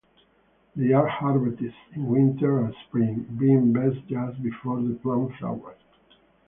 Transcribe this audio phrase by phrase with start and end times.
[0.75, 5.77] They are harvested in winter and spring, being best just before the plant flowers.